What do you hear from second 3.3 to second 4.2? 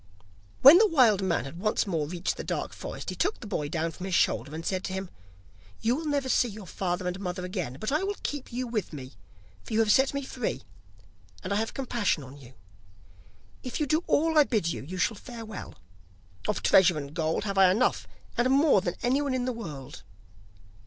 the boy down from his